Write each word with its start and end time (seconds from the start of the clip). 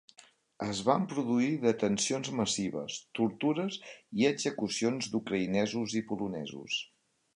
Es 0.67 0.79
van 0.85 1.03
produir 1.09 1.49
detencions 1.65 2.31
massives, 2.39 2.95
tortures 3.19 3.77
i 4.23 4.27
execucions 4.33 5.11
d'ucraïnesos 5.13 5.99
i 6.01 6.03
polonesos. 6.13 6.81